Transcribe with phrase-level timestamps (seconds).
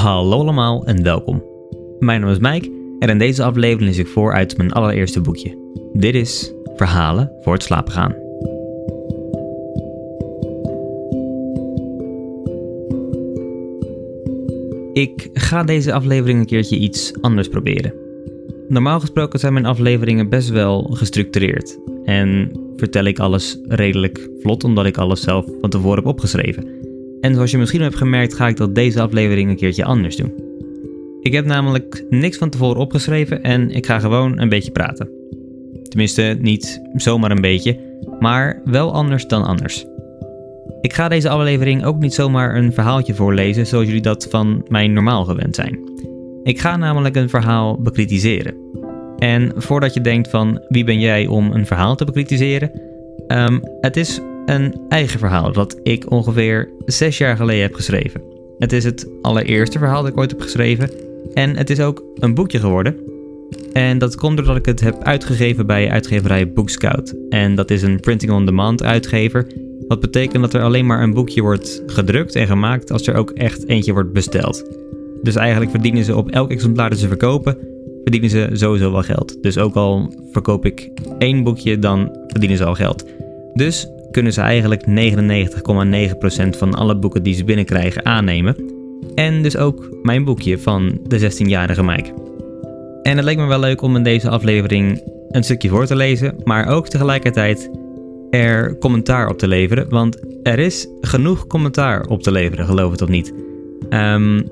[0.00, 1.42] Hallo allemaal en welkom.
[1.98, 5.58] Mijn naam is Mike en in deze aflevering lees ik voor uit mijn allereerste boekje.
[5.92, 8.14] Dit is Verhalen voor het slapen gaan.
[14.92, 17.94] Ik ga deze aflevering een keertje iets anders proberen.
[18.68, 24.86] Normaal gesproken zijn mijn afleveringen best wel gestructureerd en vertel ik alles redelijk vlot omdat
[24.86, 26.79] ik alles zelf van tevoren heb opgeschreven.
[27.20, 30.32] En zoals je misschien hebt gemerkt ga ik dat deze aflevering een keertje anders doen.
[31.20, 35.08] Ik heb namelijk niks van tevoren opgeschreven en ik ga gewoon een beetje praten.
[35.88, 37.78] Tenminste, niet zomaar een beetje,
[38.18, 39.84] maar wel anders dan anders.
[40.80, 44.88] Ik ga deze aflevering ook niet zomaar een verhaaltje voorlezen zoals jullie dat van mij
[44.88, 45.78] normaal gewend zijn.
[46.42, 48.54] Ik ga namelijk een verhaal bekritiseren.
[49.18, 52.70] En voordat je denkt van wie ben jij om een verhaal te bekritiseren,
[53.26, 58.22] ehm, het is een eigen verhaal dat ik ongeveer zes jaar geleden heb geschreven.
[58.58, 60.90] Het is het allereerste verhaal dat ik ooit heb geschreven
[61.34, 62.96] en het is ook een boekje geworden.
[63.72, 67.14] En dat komt doordat ik het heb uitgegeven bij uitgeverij Bookscout.
[67.28, 69.46] En dat is een printing-on-demand uitgever.
[69.88, 73.30] Wat betekent dat er alleen maar een boekje wordt gedrukt en gemaakt als er ook
[73.30, 74.64] echt eentje wordt besteld.
[75.22, 77.58] Dus eigenlijk verdienen ze op elk exemplaar dat ze verkopen,
[78.02, 79.42] verdienen ze sowieso wel geld.
[79.42, 83.04] Dus ook al verkoop ik één boekje, dan verdienen ze al geld.
[83.54, 88.56] Dus kunnen ze eigenlijk 99,9% van alle boeken die ze binnenkrijgen aannemen.
[89.14, 92.12] En dus ook mijn boekje van de 16-jarige Mike.
[93.02, 96.34] En het leek me wel leuk om in deze aflevering een stukje voor te lezen,
[96.44, 97.70] maar ook tegelijkertijd
[98.30, 99.88] er commentaar op te leveren.
[99.88, 103.34] Want er is genoeg commentaar op te leveren, geloof het of niet.
[103.90, 104.44] Um,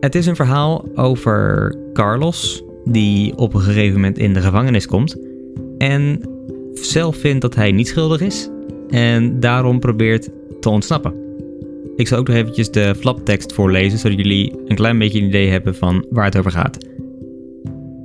[0.00, 5.16] het is een verhaal over Carlos, die op een gegeven moment in de gevangenis komt.
[5.78, 6.20] En
[6.72, 8.50] zelf vindt dat hij niet schuldig is.
[8.94, 11.14] En daarom probeert te ontsnappen.
[11.96, 15.48] Ik zal ook nog eventjes de flaptekst voorlezen, zodat jullie een klein beetje een idee
[15.48, 16.86] hebben van waar het over gaat.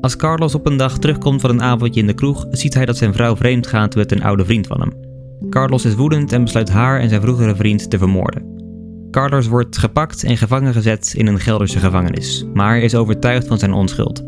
[0.02, 2.98] Als Carlos op een dag terugkomt van een avondje in de kroeg, ziet hij dat
[2.98, 4.92] zijn vrouw vreemd gaat met een oude vriend van hem.
[5.50, 8.58] Carlos is woedend en besluit haar en zijn vroegere vriend te vermoorden.
[9.12, 13.74] Carlos wordt gepakt en gevangen gezet in een Gelderse gevangenis, maar is overtuigd van zijn
[13.74, 14.24] onschuld.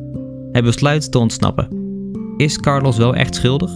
[0.52, 1.68] Hij besluit te ontsnappen.
[2.38, 3.72] Is Carlos wel echt schuldig?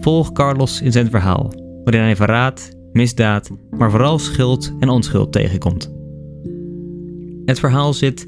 [0.00, 1.52] Volg Carlos in zijn verhaal,
[1.90, 5.92] waarin hij verraad, misdaad, maar vooral schuld en onschuld tegenkomt.
[7.44, 8.26] Het verhaal zit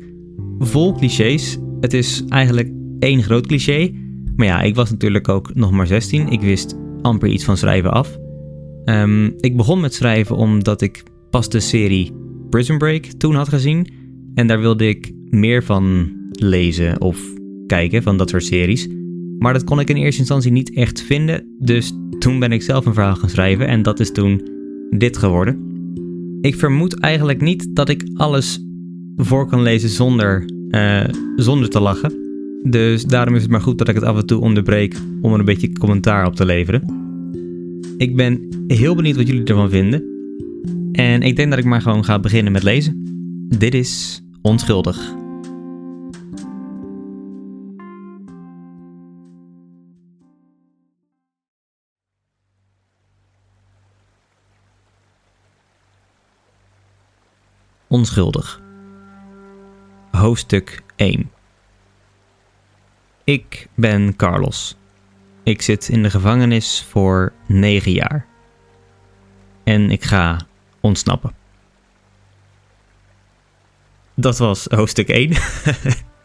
[0.58, 1.58] vol clichés.
[1.80, 3.90] Het is eigenlijk één groot cliché.
[4.36, 6.28] Maar ja, ik was natuurlijk ook nog maar 16.
[6.28, 8.18] Ik wist amper iets van schrijven af.
[8.84, 12.12] Um, ik begon met schrijven omdat ik pas de serie
[12.50, 13.86] Prison Break toen had gezien.
[14.34, 17.20] En daar wilde ik meer van lezen of
[17.66, 18.88] kijken, van dat soort series.
[19.38, 21.56] Maar dat kon ik in eerste instantie niet echt vinden.
[21.59, 24.48] Dus toen ben ik zelf een verhaal gaan schrijven en dat is toen
[24.91, 25.70] dit geworden.
[26.41, 28.65] Ik vermoed eigenlijk niet dat ik alles
[29.16, 31.04] voor kan lezen zonder, uh,
[31.37, 32.12] zonder te lachen.
[32.62, 35.38] Dus daarom is het maar goed dat ik het af en toe onderbreek om er
[35.38, 36.82] een beetje commentaar op te leveren.
[37.97, 40.04] Ik ben heel benieuwd wat jullie ervan vinden.
[40.92, 43.03] En ik denk dat ik maar gewoon ga beginnen met lezen.
[43.48, 45.22] Dit is Onschuldig.
[57.92, 58.60] Onschuldig.
[60.10, 61.30] Hoofdstuk 1
[63.25, 64.76] Ik ben Carlos.
[65.42, 68.26] Ik zit in de gevangenis voor 9 jaar.
[69.64, 70.41] En ik ga
[70.80, 71.33] ontsnappen.
[74.15, 75.33] Dat was hoofdstuk 1.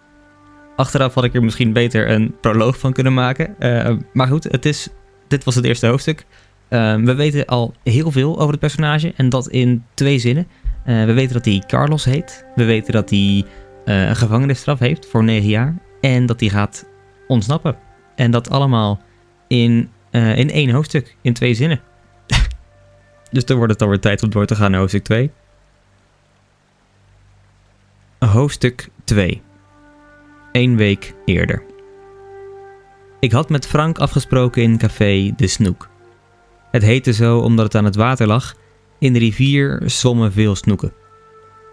[0.75, 3.55] Achteraf had ik er misschien beter een proloog van kunnen maken.
[3.59, 4.87] Uh, maar goed, het is,
[5.27, 6.25] dit was het eerste hoofdstuk.
[6.69, 10.47] Uh, we weten al heel veel over het personage en dat in twee zinnen.
[10.87, 12.45] Uh, we weten dat hij Carlos heet.
[12.55, 13.45] We weten dat hij
[13.85, 15.75] een gevangenisstraf heeft voor 9 jaar.
[16.01, 16.85] En dat hij gaat
[17.27, 17.77] ontsnappen.
[18.15, 19.01] En dat allemaal
[19.47, 21.81] in, in één hoofdstuk, in twee zinnen.
[23.31, 25.31] Dus dan wordt het alweer tijd om door te gaan naar hoofdstuk 2.
[28.19, 29.41] Hoofdstuk 2.
[30.51, 31.63] Eén week eerder.
[33.19, 35.89] Ik had met Frank afgesproken in café De Snoek.
[36.71, 38.55] Het heette zo omdat het aan het water lag
[38.99, 40.93] In de rivier zwommen veel snoeken.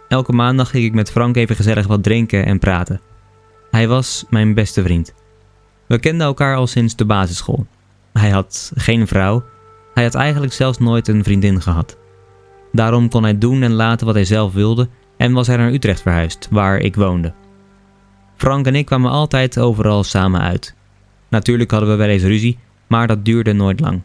[0.08, 3.00] Elke maandag ging ik met Frank even gezellig wat drinken en praten.
[3.70, 5.14] Hij was mijn beste vriend.
[5.86, 7.66] We kenden elkaar al sinds de basisschool.
[8.12, 9.44] Hij had geen vrouw.
[9.94, 11.96] Hij had eigenlijk zelfs nooit een vriendin gehad.
[12.72, 16.02] Daarom kon hij doen en laten wat hij zelf wilde en was hij naar Utrecht
[16.02, 17.32] verhuisd, waar ik woonde.
[18.36, 20.74] Frank en ik kwamen altijd overal samen uit.
[21.28, 24.02] Natuurlijk hadden we wel eens ruzie, maar dat duurde nooit lang.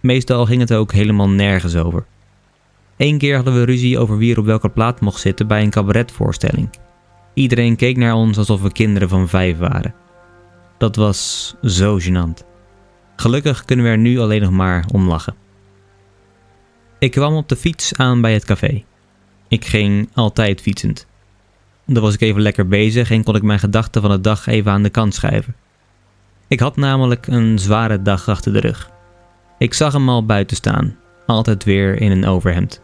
[0.00, 2.04] Meestal ging het ook helemaal nergens over.
[3.02, 5.70] Eén keer hadden we ruzie over wie er op welke plaat mocht zitten bij een
[5.70, 6.70] cabaretvoorstelling.
[7.34, 9.94] Iedereen keek naar ons alsof we kinderen van vijf waren.
[10.78, 12.44] Dat was zo gênant.
[13.16, 15.34] Gelukkig kunnen we er nu alleen nog maar om lachen.
[16.98, 18.84] Ik kwam op de fiets aan bij het café.
[19.48, 21.06] Ik ging altijd fietsend.
[21.86, 24.72] Dan was ik even lekker bezig en kon ik mijn gedachten van de dag even
[24.72, 25.56] aan de kant schuiven.
[26.48, 28.90] Ik had namelijk een zware dag achter de rug.
[29.58, 30.96] Ik zag hem al buiten staan,
[31.26, 32.82] altijd weer in een overhemd.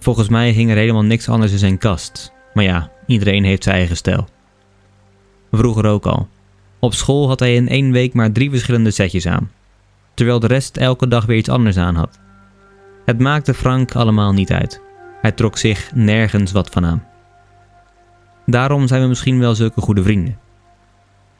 [0.00, 3.76] Volgens mij hing er helemaal niks anders in zijn kast, maar ja, iedereen heeft zijn
[3.76, 4.28] eigen stijl.
[5.52, 6.28] Vroeger ook al.
[6.78, 9.50] Op school had hij in één week maar drie verschillende setjes aan,
[10.14, 12.18] terwijl de rest elke dag weer iets anders aan had.
[13.04, 14.82] Het maakte Frank allemaal niet uit.
[15.20, 17.04] Hij trok zich nergens wat van aan.
[18.46, 20.38] Daarom zijn we misschien wel zulke goede vrienden.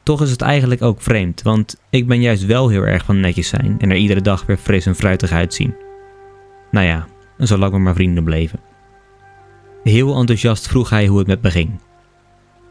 [0.03, 3.47] Toch is het eigenlijk ook vreemd, want ik ben juist wel heel erg van netjes
[3.47, 5.75] zijn en er iedere dag weer fris en fruitig uitzien.
[6.71, 7.07] Nou ja,
[7.47, 8.59] zolang we maar vrienden bleven.
[9.83, 11.79] Heel enthousiast vroeg hij hoe het met me ging.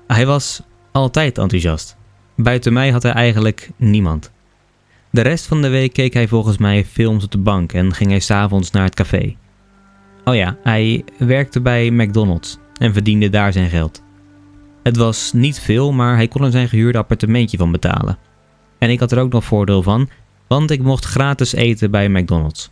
[0.07, 0.63] Hij was
[0.93, 1.97] altijd enthousiast.
[2.37, 4.33] Buiten mij had hij eigenlijk niemand.
[5.11, 8.11] De rest van de week keek hij volgens mij films op de bank en ging
[8.11, 9.37] hij s'avonds naar het café.
[10.25, 14.03] Oh ja, hij werkte bij McDonald's en verdiende daar zijn geld.
[14.83, 18.19] Het was niet veel, maar hij kon er zijn gehuurde appartementje van betalen.
[18.79, 20.09] En ik had er ook nog voordeel van,
[20.47, 22.71] want ik mocht gratis eten bij McDonald's.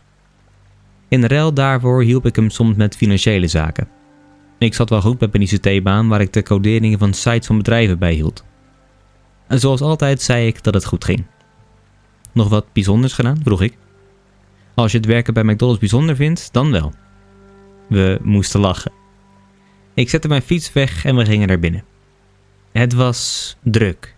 [1.09, 3.87] In ruil daarvoor hielp ik hem soms met financiële zaken.
[4.57, 7.99] Ik zat wel goed met mijn ICT-baan waar ik de coderingen van sites van bedrijven
[7.99, 8.43] bijhield.
[9.47, 11.25] En zoals altijd zei ik dat het goed ging.
[12.31, 13.39] Nog wat bijzonders gedaan?
[13.43, 13.77] vroeg ik.
[14.73, 16.93] Als je het werken bij McDonald's bijzonder vindt, dan wel.
[17.87, 18.91] We moesten lachen.
[19.93, 21.83] Ik zette mijn fiets weg en we gingen naar binnen.
[22.71, 24.15] Het was druk.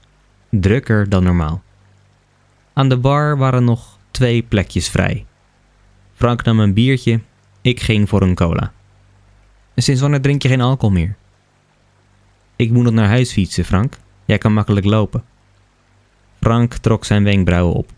[0.49, 1.61] Drukker dan normaal.
[2.73, 5.25] Aan de bar waren nog twee plekjes vrij.
[6.21, 7.19] Frank nam een biertje,
[7.62, 8.71] ik ging voor een cola.
[9.75, 11.15] Sinds wanneer drink je geen alcohol meer?
[12.56, 13.97] Ik moet nog naar huis fietsen, Frank.
[14.25, 15.23] Jij kan makkelijk lopen.
[16.39, 17.91] Frank trok zijn wenkbrauwen op.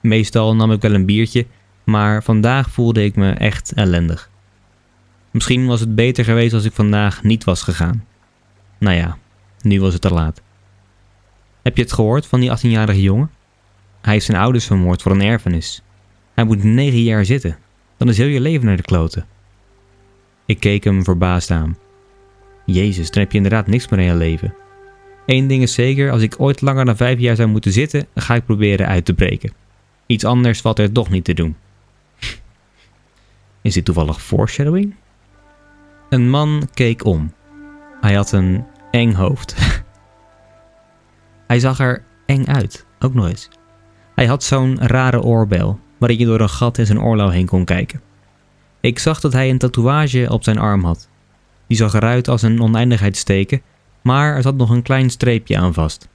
[0.00, 1.46] Meestal nam ik wel een biertje,
[1.84, 4.30] maar vandaag voelde ik me echt ellendig.
[5.30, 8.04] Misschien was het beter geweest als ik vandaag niet was gegaan.
[8.78, 9.18] Nou ja,
[9.60, 10.42] nu was het te laat.
[11.62, 13.30] Heb je het gehoord van die 18-jarige jongen?
[14.00, 15.82] Hij heeft zijn ouders vermoord voor een erfenis.
[16.40, 17.58] Hij moet negen jaar zitten.
[17.96, 19.26] Dan is heel je leven naar de kloten.
[20.46, 21.78] Ik keek hem verbaasd aan.
[22.66, 24.54] Jezus, dan heb je inderdaad niks meer in je leven.
[25.26, 28.34] Eén ding is zeker, als ik ooit langer dan vijf jaar zou moeten zitten, ga
[28.34, 29.52] ik proberen uit te breken.
[30.06, 31.56] Iets anders valt er toch niet te doen.
[33.62, 34.94] Is dit toevallig foreshadowing?
[36.08, 37.32] Een man keek om.
[38.00, 39.54] Hij had een eng hoofd.
[41.46, 43.48] Hij zag er eng uit, ook nog eens.
[44.14, 47.64] Hij had zo'n rare oorbel, waarin je door een gat in zijn oorlel heen kon
[47.64, 48.00] kijken.
[48.80, 51.08] Ik zag dat hij een tatoeage op zijn arm had.
[51.66, 53.62] Die zag eruit als een oneindigheidsteken,
[54.02, 56.08] maar er zat nog een klein streepje aan vast.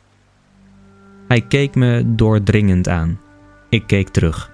[1.27, 3.19] Hij keek me doordringend aan.
[3.69, 4.51] Ik keek terug.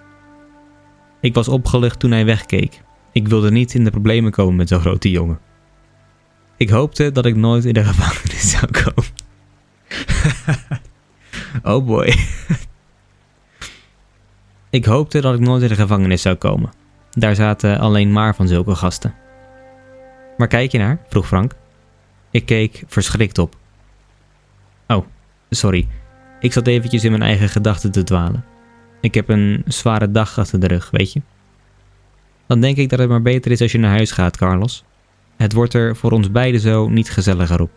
[1.22, 2.82] Ik was opgelucht toen hij wegkeek.
[3.12, 5.40] Ik wilde niet in de problemen komen met zo'n grote jongen.
[6.58, 9.12] Ik hoopte dat ik nooit in de gevangenis zou komen.
[11.78, 12.16] oh boy.
[14.72, 16.72] Ik hoopte dat ik nooit in de gevangenis zou komen.
[17.12, 19.14] Daar zaten alleen maar van zulke gasten.
[20.38, 21.00] Waar kijk je naar?
[21.10, 21.56] vroeg Frank.
[22.30, 23.56] Ik keek verschrikt op.
[24.88, 25.06] Oh,
[25.50, 25.88] sorry.
[26.40, 28.46] Ik zat eventjes in mijn eigen gedachten te dwalen.
[29.02, 31.22] Ik heb een zware dag achter de rug, weet je.
[32.48, 34.84] Dan denk ik dat het maar beter is als je naar huis gaat, Carlos.
[35.38, 37.72] Het wordt er voor ons beiden zo niet gezelliger op.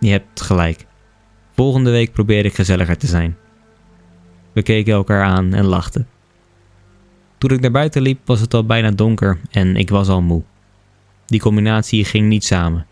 [0.00, 0.86] Je hebt gelijk.
[1.54, 3.36] Volgende week probeer ik gezelliger te zijn.
[4.52, 6.08] We keken elkaar aan en lachten.
[7.38, 10.42] Toen ik naar buiten liep was het al bijna donker en ik was al moe.
[11.26, 12.86] Die combinatie ging niet samen.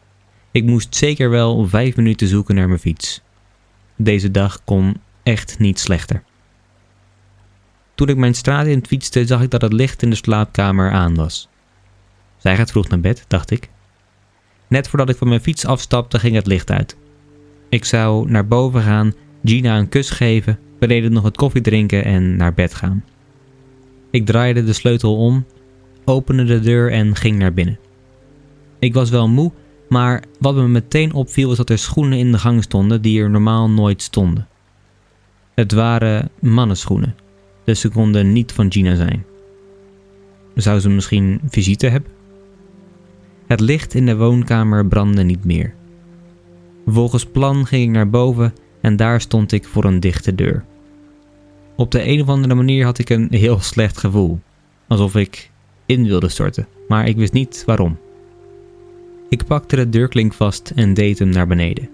[0.51, 3.23] Ik moest zeker wel vijf minuten zoeken naar mijn fiets.
[3.97, 6.23] Deze dag kon echt niet slechter.
[7.95, 11.15] Toen ik mijn straat in fietste, zag ik dat het licht in de slaapkamer aan
[11.15, 11.49] was.
[12.37, 13.69] Zij gaat vroeg naar bed, dacht ik.
[14.67, 16.97] Net voordat ik van mijn fiets afstapte, ging het licht uit.
[17.69, 22.37] Ik zou naar boven gaan, Gina een kus geven, beneden nog wat koffie drinken en
[22.37, 23.05] naar bed gaan.
[24.11, 25.45] Ik draaide de sleutel om,
[26.05, 27.79] opende de deur en ging naar binnen.
[28.79, 29.53] Ik was wel moe,
[29.89, 33.31] maar wat me meteen opviel was dat er schoenen in de gang stonden die er
[33.31, 34.49] normaal nooit stonden.
[35.55, 37.15] Het waren mannenschoenen,
[37.65, 39.25] dus ze konden niet van Gina zijn.
[40.55, 42.11] Zou ze misschien visite hebben?
[43.47, 45.75] Het licht in de woonkamer brandde niet meer.
[46.87, 50.65] Volgens plan ging ik naar boven en daar stond ik voor een dichte deur.
[51.77, 54.41] Op de een of andere manier had ik een heel slecht gevoel,
[54.87, 55.51] alsof ik
[55.87, 57.99] in wilde storten, maar ik wist niet waarom.
[59.29, 61.89] Ik pakte de deurklink vast en deed hem naar beneden.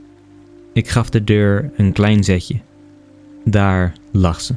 [0.73, 2.61] Ik gaf de deur een klein zetje.
[3.45, 4.55] Daar lag ze.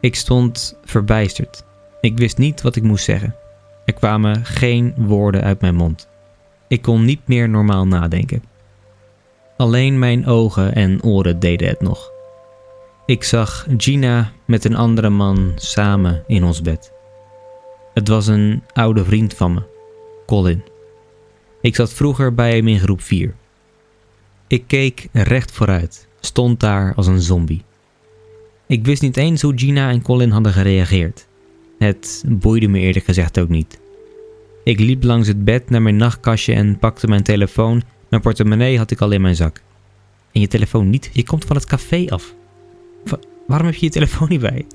[0.00, 1.64] Ik stond verbijsterd.
[2.00, 3.34] Ik wist niet wat ik moest zeggen.
[3.84, 6.08] Er kwamen geen woorden uit mijn mond.
[6.68, 8.42] Ik kon niet meer normaal nadenken.
[9.56, 12.10] Alleen mijn ogen en oren deden het nog.
[13.06, 16.92] Ik zag Gina met een andere man samen in ons bed.
[17.94, 19.62] Het was een oude vriend van me,
[20.26, 20.62] Colin.
[21.60, 23.34] Ik zat vroeger bij hem in groep 4.
[24.46, 27.64] Ik keek recht vooruit, stond daar als een zombie.
[28.66, 31.26] Ik wist niet eens hoe Gina en Colin hadden gereageerd.
[31.78, 33.80] Het boeide me eerlijk gezegd ook niet.
[34.64, 37.82] Ik liep langs het bed naar mijn nachtkastje en pakte mijn telefoon.
[38.08, 39.62] Mijn portemonnee had ik al in mijn zak.
[40.32, 41.10] En je telefoon niet?
[41.12, 42.34] Je komt van het café af.
[43.46, 44.66] waarom heb je je telefoon niet bij?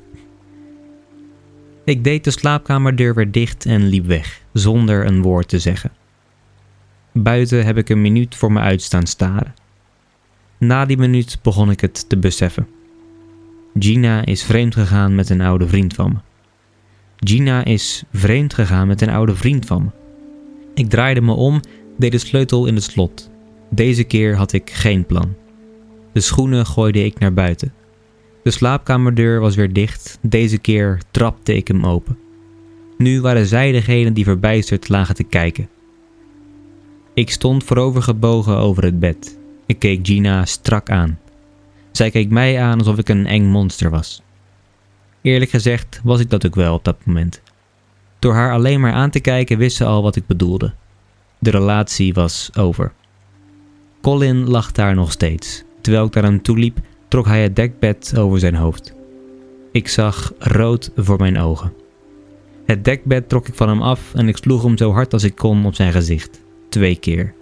[1.83, 5.91] Ik deed de slaapkamerdeur weer dicht en liep weg, zonder een woord te zeggen.
[7.11, 9.53] Buiten heb ik een minuut voor me uitstaan staren.
[10.57, 12.67] Na die minuut begon ik het te beseffen.
[13.79, 16.19] Gina is vreemd gegaan met een oude vriend van me.
[17.17, 19.89] Gina is vreemd gegaan met een oude vriend van me.
[20.73, 21.61] Ik draaide me om,
[22.01, 23.29] deed de sleutel in het slot.
[23.69, 25.35] Deze keer had ik geen plan.
[26.13, 27.73] De schoenen gooide ik naar buiten.
[28.43, 32.17] De slaapkamerdeur was weer dicht, deze keer trapte ik hem open.
[32.97, 35.69] Nu waren zij degenen die verbijsterd lagen te kijken.
[37.13, 39.37] Ik stond voorovergebogen over het bed.
[39.65, 41.19] Ik keek Gina strak aan.
[41.91, 44.21] Zij keek mij aan alsof ik een eng monster was.
[45.21, 47.41] Eerlijk gezegd was ik dat ook wel op dat moment.
[48.19, 50.73] Door haar alleen maar aan te kijken wist ze al wat ik bedoelde.
[51.41, 52.93] De relatie was over.
[54.01, 55.63] Colin lag daar nog steeds.
[55.81, 58.93] Terwijl ik naar hem toe liep, trok hij het dekbed over zijn hoofd.
[59.71, 61.73] Ik zag rood voor mijn ogen.
[62.65, 65.35] Het dekbed trok ik van hem af en ik sloeg hem zo hard als ik
[65.35, 66.41] kon op zijn gezicht.
[66.69, 67.33] Twee keer.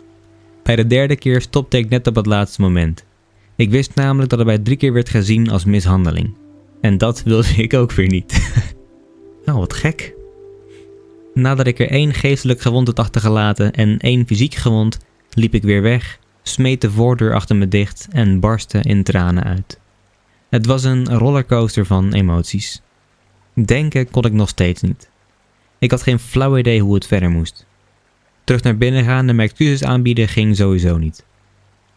[0.63, 3.05] Bij de derde keer stopte ik net op het laatste moment.
[3.55, 6.37] Ik wist namelijk dat het bij drie keer werd gezien als mishandeling.
[6.81, 8.51] En dat wilde ik ook weer niet.
[9.45, 10.17] oh, wat gek.
[11.33, 15.81] Nadat ik er één geestelijk gewond had achtergelaten en één fysiek gewond, liep ik weer
[15.81, 19.79] weg, smeet de voordeur achter me dicht en barstte in tranen uit.
[20.49, 22.81] Het was een rollercoaster van emoties.
[23.53, 25.09] Denken kon ik nog steeds niet.
[25.79, 27.65] Ik had geen flauw idee hoe het verder moest.
[28.43, 31.25] Terug naar binnen gaan en mijn excuses aanbieden ging sowieso niet.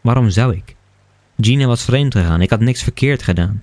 [0.01, 0.77] Waarom zou ik?
[1.41, 3.63] Gina was vreemd gegaan, ik had niks verkeerd gedaan.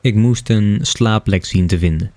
[0.00, 2.12] Ik moest een slaapplek zien te vinden.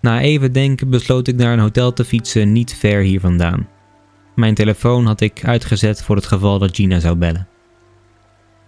[0.00, 3.68] Na even denken besloot ik naar een hotel te fietsen niet ver hier vandaan.
[4.34, 7.48] Mijn telefoon had ik uitgezet voor het geval dat Gina zou bellen.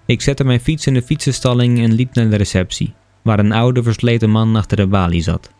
[0.06, 3.82] Ik zette mijn fiets in de fietsenstalling en liep naar de receptie, waar een oude
[3.82, 5.52] versleten man achter de balie zat.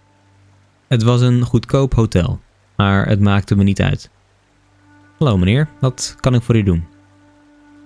[0.88, 2.41] Het was een goedkoop hotel,
[2.76, 4.11] maar het maakte me niet uit.
[5.19, 6.85] Hallo meneer, wat kan ik voor u doen?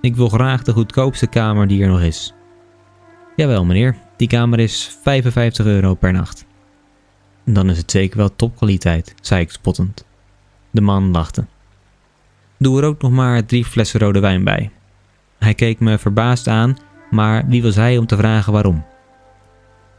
[0.00, 2.34] Ik wil graag de goedkoopste kamer die er nog is.
[3.36, 6.45] Jawel meneer, die kamer is 55 euro per nacht.
[7.48, 10.04] Dan is het zeker wel topkwaliteit, zei ik spottend.
[10.70, 11.46] De man lachte.
[12.58, 14.70] Doe er ook nog maar drie flessen rode wijn bij.
[15.38, 16.76] Hij keek me verbaasd aan,
[17.10, 18.84] maar wie was hij om te vragen waarom?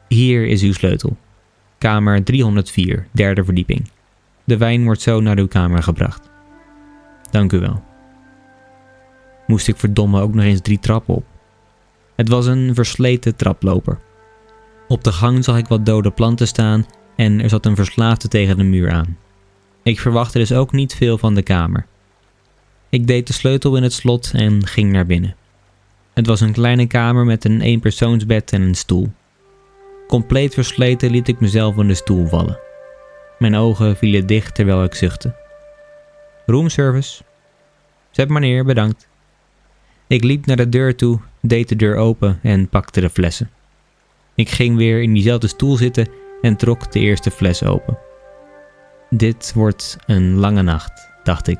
[0.07, 1.17] Hier is uw sleutel.
[1.77, 3.89] Kamer 304, derde verdieping.
[4.43, 6.29] De wijn wordt zo naar uw kamer gebracht.
[7.31, 7.83] Dank u wel.
[9.47, 11.25] Moest ik verdomme ook nog eens drie trappen op.
[12.15, 13.99] Het was een versleten traploper.
[14.87, 16.85] Op de gang zag ik wat dode planten staan
[17.17, 19.17] en er zat een verslaafde tegen de muur aan.
[19.83, 21.85] Ik verwachtte dus ook niet veel van de kamer.
[22.89, 25.35] Ik deed de sleutel in het slot en ging naar binnen.
[26.13, 29.11] Het was een kleine kamer met een eenpersoonsbed en een stoel.
[30.07, 32.59] Compleet versleten liet ik mezelf in de stoel vallen.
[33.39, 35.35] Mijn ogen vielen dicht terwijl ik zuchtte.
[36.45, 37.23] Roomservice.
[38.11, 39.07] Zet maar neer, bedankt.
[40.07, 43.49] Ik liep naar de deur toe, deed de deur open en pakte de flessen.
[44.35, 46.07] Ik ging weer in diezelfde stoel zitten
[46.41, 47.97] en trok de eerste fles open.
[49.09, 51.59] Dit wordt een lange nacht, dacht ik.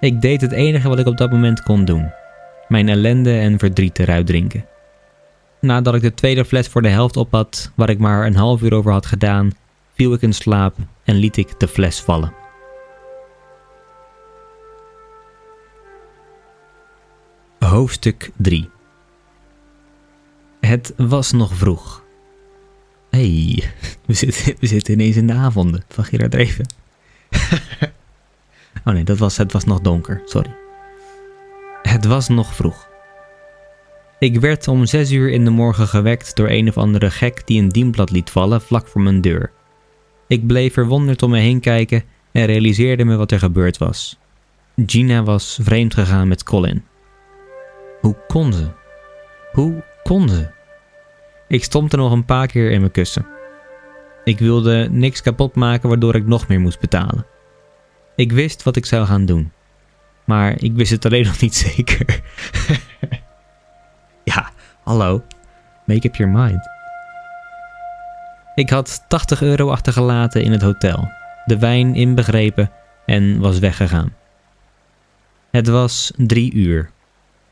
[0.00, 2.12] Ik deed het enige wat ik op dat moment kon doen:
[2.68, 4.64] mijn ellende en verdriet eruit drinken.
[5.60, 8.62] Nadat ik de tweede fles voor de helft op had, waar ik maar een half
[8.62, 9.50] uur over had gedaan,
[9.94, 12.32] viel ik in slaap en liet ik de fles vallen.
[17.58, 18.70] Hoofdstuk 3
[20.60, 22.02] Het was nog vroeg.
[23.10, 23.64] Hey,
[24.06, 26.66] we zitten, we zitten ineens in de avonden van Gerard Dreven.
[28.84, 30.54] oh nee, dat was, het was nog donker, sorry.
[31.82, 32.88] Het was nog vroeg.
[34.18, 37.62] Ik werd om zes uur in de morgen gewekt door een of andere gek die
[37.62, 39.52] een dienblad liet vallen vlak voor mijn deur.
[40.28, 44.18] Ik bleef verwonderd om me heen kijken en realiseerde me wat er gebeurd was.
[44.86, 46.84] Gina was vreemd gegaan met Colin.
[48.00, 48.68] Hoe kon ze?
[49.52, 50.50] Hoe kon ze?
[51.50, 53.26] Ik stompte nog een paar keer in mijn kussen.
[54.24, 57.26] Ik wilde niks kapot maken waardoor ik nog meer moest betalen.
[58.16, 59.52] Ik wist wat ik zou gaan doen.
[60.24, 62.20] Maar ik wist het alleen nog niet zeker.
[64.32, 64.50] ja,
[64.82, 65.22] hallo.
[65.86, 66.68] Make up your mind.
[68.54, 71.10] Ik had 80 euro achtergelaten in het hotel,
[71.44, 72.70] de wijn inbegrepen
[73.06, 74.14] en was weggegaan.
[75.50, 76.90] Het was drie uur.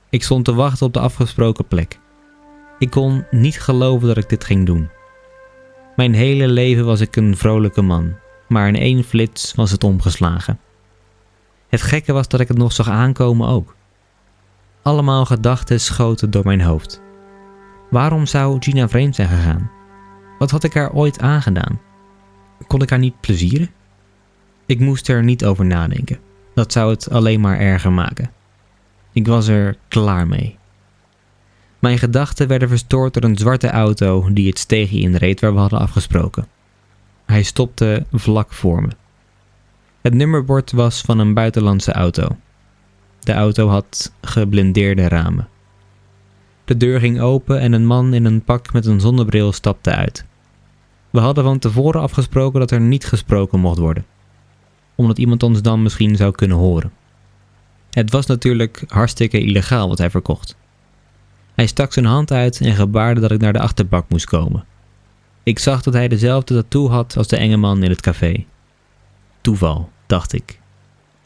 [0.09, 1.99] Ik stond te wachten op de afgesproken plek.
[2.78, 4.90] Ik kon niet geloven dat ik dit ging doen.
[5.97, 8.16] Mijn hele leven was ik een vrolijke man,
[8.49, 10.61] maar in één flits was het omgeslagen.
[11.68, 13.75] Het gekke was dat ik het nog zag aankomen ook.
[14.82, 17.00] Allemaal gedachten schoten door mijn hoofd.
[17.90, 19.70] Waarom zou Gina vreemd zijn gegaan?
[20.38, 21.80] Wat had ik haar ooit aangedaan?
[22.66, 23.70] Kon ik haar niet plezieren?
[24.66, 26.18] Ik moest er niet over nadenken.
[26.54, 28.30] Dat zou het alleen maar erger maken.
[29.12, 30.57] Ik was er klaar mee.
[31.78, 35.78] Mijn gedachten werden verstoord door een zwarte auto die het steegje inreed waar we hadden
[35.78, 36.47] afgesproken.
[37.26, 38.88] Hij stopte vlak voor me.
[40.00, 42.37] Het nummerbord was van een buitenlandse auto.
[43.20, 45.49] De auto had geblindeerde ramen.
[46.64, 50.25] De deur ging open en een man in een pak met een zonnebril stapte uit.
[51.11, 54.06] We hadden van tevoren afgesproken dat er niet gesproken mocht worden,
[54.94, 56.92] omdat iemand ons dan misschien zou kunnen horen.
[57.91, 60.56] Het was natuurlijk hartstikke illegaal wat hij verkocht.
[61.58, 64.64] Hij stak zijn hand uit en gebaarde dat ik naar de achterbak moest komen.
[65.42, 68.44] Ik zag dat hij dezelfde tattoo had als de enge man in het café.
[69.40, 70.60] Toeval, dacht ik.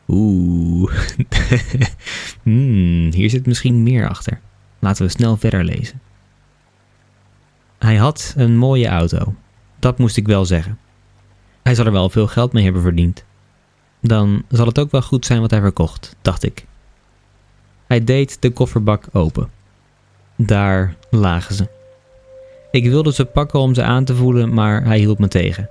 [0.09, 0.93] Oeh,
[2.43, 4.41] hmm, hier zit misschien meer achter.
[4.79, 6.01] Laten we snel verder lezen.
[7.79, 9.35] Hij had een mooie auto.
[9.79, 10.79] Dat moest ik wel zeggen.
[11.63, 13.25] Hij zal er wel veel geld mee hebben verdiend.
[14.01, 16.67] Dan zal het ook wel goed zijn wat hij verkocht, dacht ik.
[17.87, 19.61] Hij deed de kofferbak open.
[20.47, 21.67] Daar lagen ze.
[22.71, 25.71] Ik wilde ze pakken om ze aan te voelen, maar hij hield me tegen.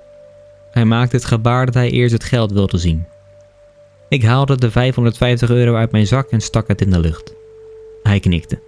[0.72, 3.06] Hij maakte het gebaar dat hij eerst het geld wilde zien.
[4.10, 7.34] Ik haalde de 550 euro uit mijn zak en stak het in de lucht.
[8.04, 8.60] Hij knikte.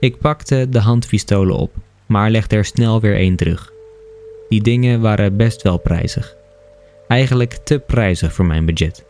[0.00, 1.72] Ik pakte de handpistolen op,
[2.06, 3.72] maar legde er snel weer één terug.
[4.48, 6.36] Die dingen waren best wel prijzig.
[7.08, 9.04] Eigenlijk te prijzig voor mijn budget.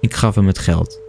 [0.00, 1.00] Ik gaf hem het geld.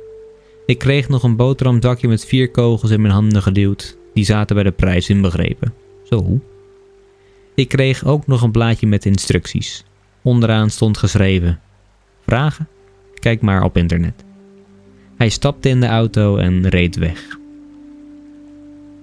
[0.65, 3.97] Ik kreeg nog een boterhamzakje met vier kogels in mijn handen geduwd.
[4.15, 5.73] Die zaten bij de prijs inbegrepen.
[6.03, 6.39] Zo.
[7.55, 9.83] Ik kreeg ook nog een blaadje met instructies.
[10.21, 11.59] Onderaan stond geschreven:
[12.25, 12.67] Vragen?
[13.13, 14.23] Kijk maar op internet.
[15.17, 17.37] Hij stapte in de auto en reed weg.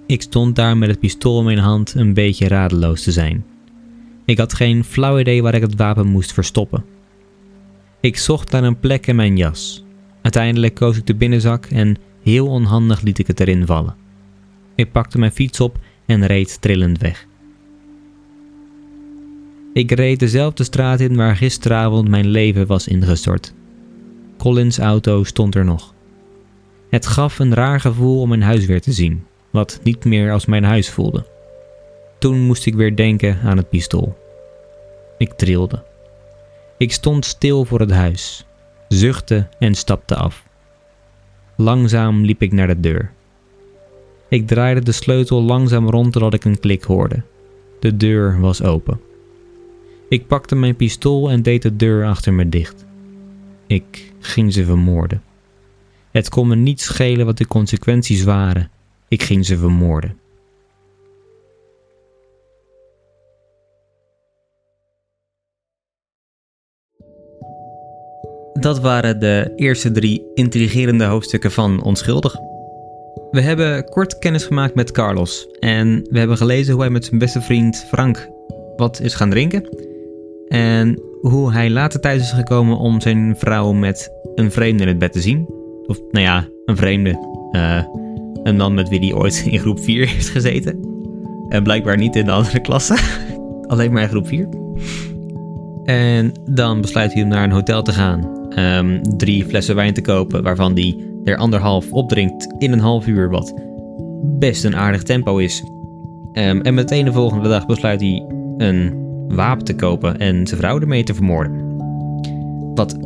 [0.05, 3.45] Ik stond daar met het pistool in mijn hand een beetje radeloos te zijn.
[4.25, 6.85] Ik had geen flauw idee waar ik het wapen moest verstoppen.
[7.99, 9.83] Ik zocht naar een plek in mijn jas.
[10.21, 14.02] Uiteindelijk koos ik de binnenzak en heel onhandig liet ik het erin vallen.
[14.75, 17.25] Ik pakte mijn fiets op en reed trillend weg.
[19.73, 23.53] Ik reed dezelfde straat in waar gisteravond mijn leven was ingestort.
[24.37, 25.93] Collins' auto stond er nog.
[26.89, 30.45] Het gaf een raar gevoel om mijn huis weer te zien, wat niet meer als
[30.45, 31.25] mijn huis voelde.
[32.19, 34.17] Toen moest ik weer denken aan het pistool.
[35.17, 35.83] Ik trilde.
[36.77, 38.45] Ik stond stil voor het huis,
[38.87, 40.43] zuchtte en stapte af.
[41.55, 43.11] Langzaam liep ik naar de deur.
[44.33, 47.23] Ik draaide de sleutel langzaam rond totdat ik een klik hoorde.
[47.79, 48.99] De deur was open.
[50.09, 52.85] Ik pakte mijn pistool en deed de deur achter me dicht.
[53.67, 55.21] Ik ging ze vermoorden.
[56.11, 58.69] Het kon me niet schelen wat de consequenties waren.
[59.07, 60.17] Ik ging ze vermoorden.
[68.53, 72.35] Dat waren de eerste drie intrigerende hoofdstukken van Onschuldig.
[73.33, 77.19] We hebben kort kennis gemaakt met Carlos en we hebben gelezen hoe hij met zijn
[77.19, 78.29] beste vriend Frank
[78.75, 79.69] wat is gaan drinken.
[80.47, 84.97] En hoe hij later thuis is gekomen om zijn vrouw met een vreemde in het
[84.97, 85.45] bed te zien.
[85.85, 87.09] Of nou ja, een vreemde.
[87.51, 87.83] Uh,
[88.43, 90.79] een man met wie hij ooit in groep 4 heeft gezeten.
[91.49, 92.97] En blijkbaar niet in de andere klasse.
[93.67, 94.47] Alleen maar in groep 4.
[95.83, 98.42] En dan besluit hij om naar een hotel te gaan.
[98.55, 103.29] Ehm, drie flessen wijn te kopen, waarvan hij er anderhalf opdrinkt in een half uur,
[103.29, 103.53] wat
[104.23, 105.63] best een aardig tempo is.
[106.31, 108.25] Ehm, en meteen de volgende dag besluit hij
[108.57, 111.75] een wapen te kopen en zijn vrouw ermee te vermoorden.
[112.73, 112.97] Wat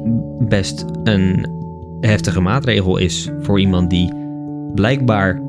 [0.48, 1.50] best een
[2.00, 4.14] heftige maatregel is voor iemand die
[4.76, 5.42] blijkbaar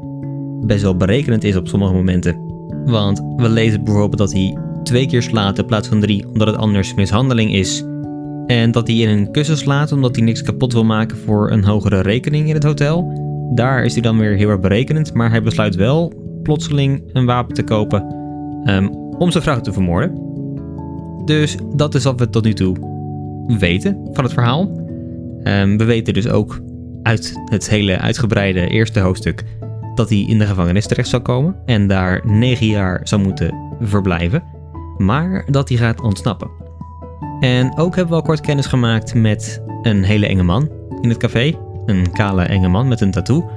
[0.60, 2.46] best wel berekenend is op sommige momenten.
[2.84, 6.56] Want we lezen bijvoorbeeld dat hij twee keer slaat in plaats van drie, omdat het
[6.56, 7.84] anders mishandeling is.
[8.48, 11.64] En dat hij in een kussen slaat omdat hij niks kapot wil maken voor een
[11.64, 13.12] hogere rekening in het hotel.
[13.54, 17.54] Daar is hij dan weer heel erg berekenend, maar hij besluit wel plotseling een wapen
[17.54, 18.14] te kopen
[18.64, 18.86] ehm,
[19.18, 20.26] om zijn vrouw te vermoorden.
[21.24, 22.76] Dus dat is wat we tot nu toe
[23.58, 24.86] weten van het verhaal.
[25.42, 26.60] Ehm, we weten dus ook
[27.02, 29.44] uit het hele uitgebreide eerste hoofdstuk
[29.94, 34.42] dat hij in de gevangenis terecht zal komen en daar negen jaar zou moeten verblijven,
[34.96, 36.67] maar dat hij gaat ontsnappen.
[37.40, 40.68] En ook hebben we al kort kennis gemaakt met een hele enge man
[41.00, 41.54] in het café.
[41.86, 43.50] Een kale enge man met een tattoo,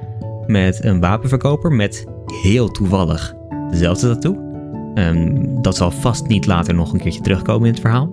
[0.47, 2.05] met een wapenverkoper met
[2.43, 3.33] heel toevallig
[3.69, 4.49] dezelfde tattoo.
[4.95, 8.09] Um, dat zal vast niet later nog een keertje terugkomen in het verhaal.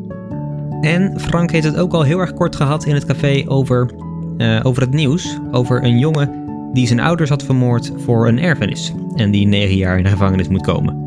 [0.80, 3.90] En Frank heeft het ook al heel erg kort gehad in het café over,
[4.36, 5.38] uh, over het nieuws.
[5.50, 8.92] Over een jongen die zijn ouders had vermoord voor een erfenis.
[9.14, 11.06] En die negen jaar in de gevangenis moet komen.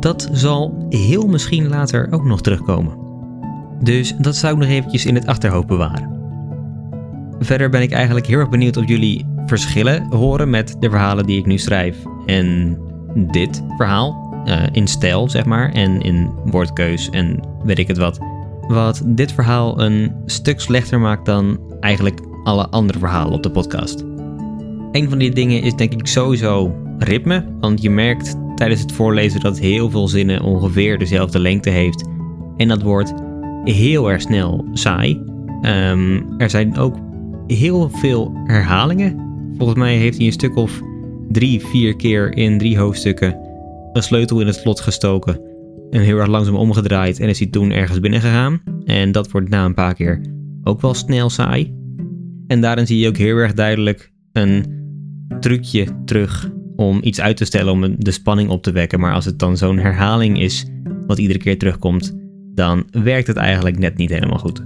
[0.00, 3.09] Dat zal heel misschien later ook nog terugkomen.
[3.82, 6.18] Dus dat zou ik nog eventjes in het achterhoofd bewaren.
[7.38, 11.38] Verder ben ik eigenlijk heel erg benieuwd of jullie verschillen horen met de verhalen die
[11.38, 12.78] ik nu schrijf en
[13.14, 14.28] dit verhaal.
[14.46, 18.18] Uh, in stijl, zeg maar, en in woordkeus en weet ik het wat.
[18.68, 24.04] Wat dit verhaal een stuk slechter maakt dan eigenlijk alle andere verhalen op de podcast.
[24.92, 29.40] Een van die dingen is denk ik sowieso ritme, want je merkt tijdens het voorlezen
[29.40, 32.08] dat heel veel zinnen ongeveer dezelfde lengte heeft.
[32.56, 33.14] En dat wordt
[33.64, 35.22] heel erg snel saai.
[35.62, 36.96] Um, er zijn ook
[37.46, 39.28] heel veel herhalingen.
[39.56, 40.80] Volgens mij heeft hij een stuk of
[41.28, 43.48] drie, vier keer in drie hoofdstukken
[43.92, 45.40] een sleutel in het slot gestoken.
[45.90, 48.62] En heel erg langzaam omgedraaid en is hij toen ergens binnen gegaan.
[48.84, 50.20] En dat wordt na een paar keer
[50.62, 51.74] ook wel snel saai.
[52.46, 54.64] En daarin zie je ook heel erg duidelijk een
[55.40, 59.00] trucje terug om iets uit te stellen om de spanning op te wekken.
[59.00, 60.66] Maar als het dan zo'n herhaling is,
[61.06, 62.16] wat iedere keer terugkomt,
[62.60, 64.62] dan werkt het eigenlijk net niet helemaal goed.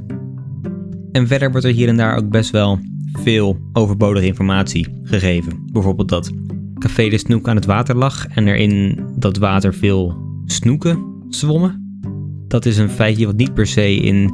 [1.13, 2.79] En verder wordt er hier en daar ook best wel
[3.13, 5.69] veel overbodige informatie gegeven.
[5.73, 6.33] Bijvoorbeeld dat
[6.79, 12.01] Café de Snoek aan het water lag en er in dat water veel snoeken zwommen.
[12.49, 14.33] Dat is een feitje wat niet per se in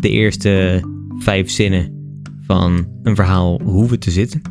[0.00, 0.82] de eerste
[1.18, 1.92] vijf zinnen
[2.40, 4.42] van een verhaal hoeven te zitten.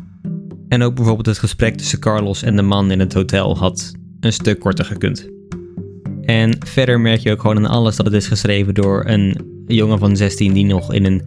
[0.68, 4.32] En ook bijvoorbeeld het gesprek tussen Carlos en de man in het hotel had een
[4.32, 5.31] stuk korter gekund.
[6.22, 9.98] En verder merk je ook gewoon aan alles dat het is geschreven door een jongen
[9.98, 11.22] van 16 die nog in een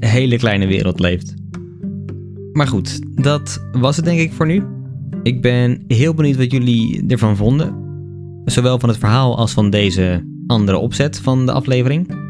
[0.00, 1.34] hele kleine wereld leeft.
[2.52, 4.62] Maar goed, dat was het denk ik voor nu.
[5.22, 7.84] Ik ben heel benieuwd wat jullie ervan vonden.
[8.44, 12.24] Zowel van het verhaal als van deze andere opzet van de aflevering.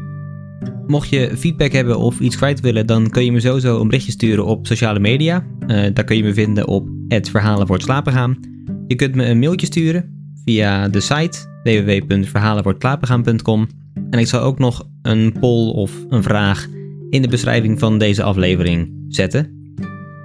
[0.87, 4.11] Mocht je feedback hebben of iets kwijt willen, dan kun je me sowieso een berichtje
[4.11, 5.45] sturen op sociale media.
[5.61, 8.39] Uh, daar kun je me vinden op het verhalen voor het slapen gaan.
[8.87, 10.16] Je kunt me een mailtje sturen
[10.47, 13.67] via de site www.verhalenvoortslapengaan.com.
[14.09, 16.67] En ik zal ook nog een poll of een vraag
[17.09, 19.55] in de beschrijving van deze aflevering zetten.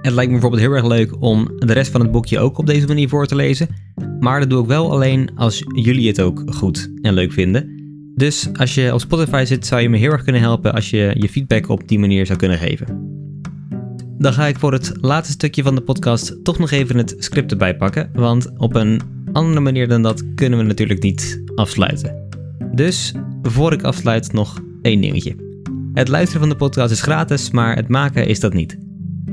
[0.01, 2.65] Het lijkt me bijvoorbeeld heel erg leuk om de rest van het boekje ook op
[2.65, 3.67] deze manier voor te lezen.
[4.19, 7.81] Maar dat doe ik wel alleen als jullie het ook goed en leuk vinden.
[8.15, 11.15] Dus als je op Spotify zit, zou je me heel erg kunnen helpen als je
[11.17, 13.11] je feedback op die manier zou kunnen geven.
[14.17, 17.51] Dan ga ik voor het laatste stukje van de podcast toch nog even het script
[17.51, 19.01] erbij pakken, want op een
[19.33, 22.27] andere manier dan dat kunnen we natuurlijk niet afsluiten.
[22.71, 25.35] Dus voor ik afsluit nog één dingetje.
[25.93, 28.77] Het luisteren van de podcast is gratis, maar het maken is dat niet.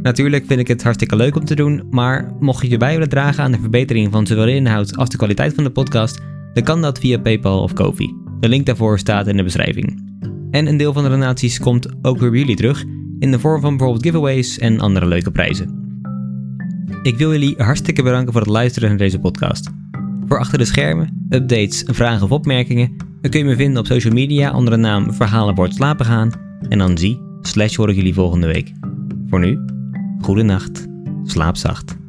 [0.02, 3.44] Natuurlijk vind ik het hartstikke leuk om te doen, maar mocht je bij willen dragen
[3.44, 6.20] aan de verbetering van zowel de inhoud als de kwaliteit van de podcast,
[6.52, 8.14] dan kan dat via PayPal of Kofi.
[8.40, 10.08] De link daarvoor staat in de beschrijving.
[10.50, 12.84] En een deel van de donaties komt ook weer bij jullie terug,
[13.18, 15.78] in de vorm van bijvoorbeeld giveaways en andere leuke prijzen.
[17.02, 19.70] Ik wil jullie hartstikke bedanken voor het luisteren naar deze podcast.
[20.30, 24.12] Voor achter de schermen, updates, vragen of opmerkingen, dan kun je me vinden op social
[24.12, 26.32] media onder de naam Verhalen wordt slapen gaan.
[26.68, 28.72] En dan zie, slash hoor ik jullie volgende week.
[29.26, 29.58] Voor nu,
[30.20, 30.86] goede nacht,
[31.24, 31.99] slaap zacht.